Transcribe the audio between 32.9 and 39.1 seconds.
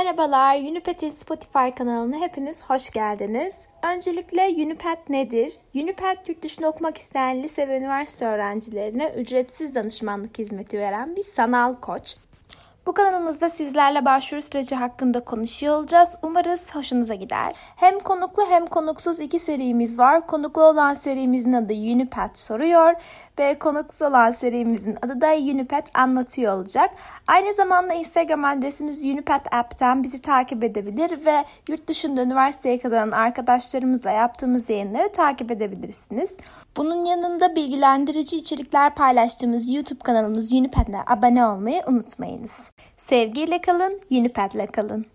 arkadaşlarımızla yaptığımız yayınları takip edebilirsiniz. Bunun yanında bilgilendirici içerikler